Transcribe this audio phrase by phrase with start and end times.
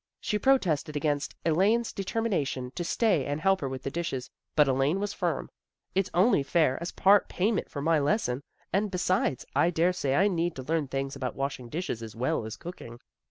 [0.19, 4.99] She protested against Elaine's determination to stay and help her with the dishes, but Elaine
[4.99, 5.51] was firm."
[5.93, 8.41] It's only fair, as part payment for my lesson.
[8.73, 12.45] And, besides, I dare say I need to learn things about washing dishes as well
[12.47, 12.99] as cooking."